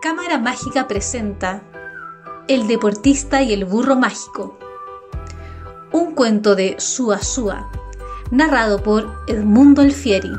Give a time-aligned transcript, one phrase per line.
[0.00, 1.64] Cámara Mágica presenta
[2.46, 4.56] El deportista y el burro mágico.
[5.90, 7.68] Un cuento de Sua Sua,
[8.30, 10.30] narrado por Edmundo Alfieri.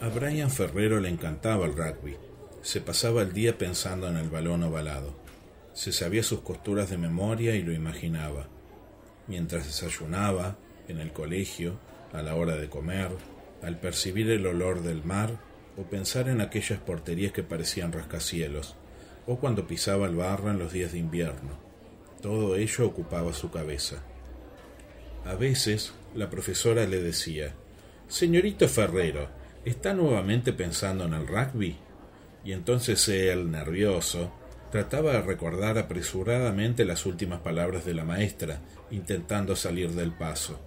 [0.00, 2.16] A Brian Ferrero le encantaba el rugby.
[2.62, 5.12] Se pasaba el día pensando en el balón ovalado.
[5.74, 8.46] Se sabía sus costuras de memoria y lo imaginaba.
[9.26, 10.56] Mientras desayunaba,
[10.86, 11.74] en el colegio,
[12.12, 13.10] a la hora de comer,
[13.62, 15.38] al percibir el olor del mar
[15.76, 18.74] o pensar en aquellas porterías que parecían rascacielos,
[19.26, 21.58] o cuando pisaba el barro en los días de invierno.
[22.20, 24.02] Todo ello ocupaba su cabeza.
[25.24, 27.54] A veces la profesora le decía
[28.08, 29.28] Señorito Ferrero,
[29.64, 31.76] ¿está nuevamente pensando en el rugby?
[32.44, 34.32] Y entonces él, nervioso,
[34.72, 40.58] trataba de recordar apresuradamente las últimas palabras de la maestra, intentando salir del paso.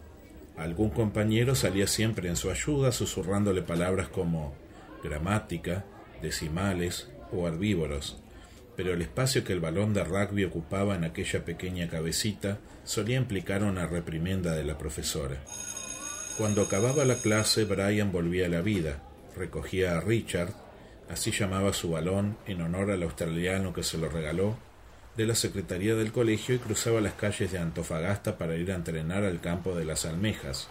[0.62, 4.54] Algún compañero salía siempre en su ayuda susurrándole palabras como
[5.04, 5.86] gramática,
[6.22, 8.22] decimales o herbívoros,
[8.76, 13.64] pero el espacio que el balón de rugby ocupaba en aquella pequeña cabecita solía implicar
[13.64, 15.38] una reprimenda de la profesora.
[16.38, 19.02] Cuando acababa la clase, Brian volvía a la vida,
[19.36, 20.54] recogía a Richard,
[21.10, 24.60] así llamaba su balón en honor al australiano que se lo regaló,
[25.18, 29.24] de la secretaría del colegio y cruzaba las calles de Antofagasta para ir a entrenar
[29.24, 30.70] al campo de las almejas.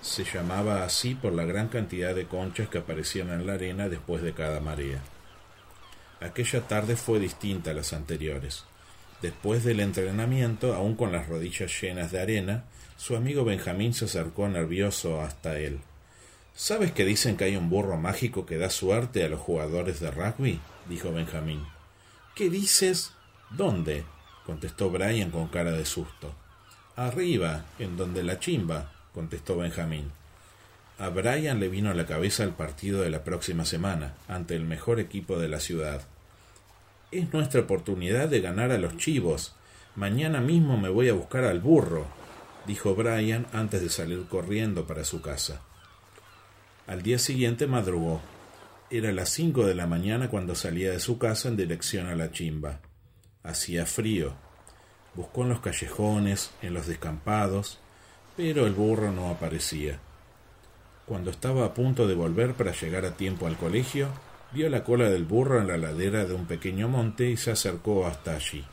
[0.00, 4.22] Se llamaba así por la gran cantidad de conchas que aparecían en la arena después
[4.22, 5.00] de cada marea.
[6.20, 8.64] Aquella tarde fue distinta a las anteriores.
[9.22, 12.64] Después del entrenamiento, aún con las rodillas llenas de arena,
[12.96, 15.80] su amigo Benjamín se acercó nervioso hasta él.
[16.54, 20.10] ¿Sabes que dicen que hay un burro mágico que da suerte a los jugadores de
[20.10, 20.60] rugby?
[20.88, 21.64] dijo Benjamín.
[22.34, 23.12] ¿Qué dices?
[23.50, 24.04] ¿Dónde?
[24.46, 26.34] contestó Brian con cara de susto.
[26.96, 30.10] Arriba, en donde la chimba, contestó Benjamín.
[30.98, 34.64] A Brian le vino a la cabeza el partido de la próxima semana, ante el
[34.64, 36.02] mejor equipo de la ciudad.
[37.10, 39.54] Es nuestra oportunidad de ganar a los chivos.
[39.96, 42.06] Mañana mismo me voy a buscar al burro,
[42.66, 45.62] dijo Brian antes de salir corriendo para su casa.
[46.86, 48.20] Al día siguiente madrugó.
[48.90, 52.30] Era las cinco de la mañana cuando salía de su casa en dirección a la
[52.30, 52.80] chimba.
[53.42, 54.34] Hacía frío.
[55.14, 57.78] Buscó en los callejones, en los descampados,
[58.36, 59.98] pero el burro no aparecía.
[61.06, 64.08] Cuando estaba a punto de volver para llegar a tiempo al colegio,
[64.52, 68.06] vio la cola del burro en la ladera de un pequeño monte y se acercó
[68.06, 68.64] hasta allí.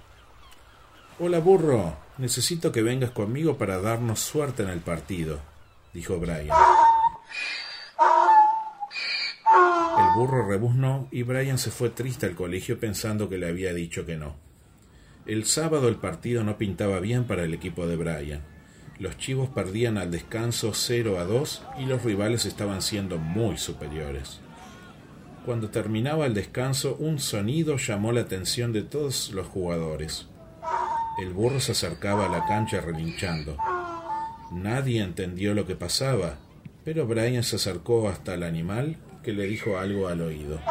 [1.19, 5.39] Hola burro, necesito que vengas conmigo para darnos suerte en el partido,
[5.93, 6.55] dijo Brian.
[9.97, 14.05] El burro rebuznó y Brian se fue triste al colegio pensando que le había dicho
[14.05, 14.46] que no.
[15.27, 18.39] El sábado el partido no pintaba bien para el equipo de Brian.
[18.97, 24.39] Los chivos perdían al descanso 0 a 2 y los rivales estaban siendo muy superiores.
[25.45, 30.27] Cuando terminaba el descanso, un sonido llamó la atención de todos los jugadores.
[31.19, 33.57] El burro se acercaba a la cancha relinchando.
[34.53, 36.37] Nadie entendió lo que pasaba,
[36.85, 40.61] pero Brian se acercó hasta el animal que le dijo algo al oído.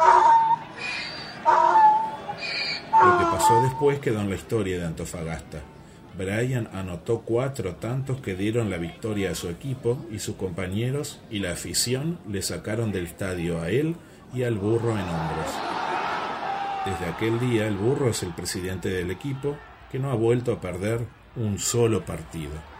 [3.55, 5.61] Después quedó en la historia de Antofagasta.
[6.17, 11.39] Brian anotó cuatro tantos que dieron la victoria a su equipo y sus compañeros y
[11.39, 13.95] la afición le sacaron del estadio a él
[14.33, 15.51] y al burro en hombros.
[16.85, 19.55] Desde aquel día el burro es el presidente del equipo
[19.91, 21.05] que no ha vuelto a perder
[21.35, 22.76] un solo partido.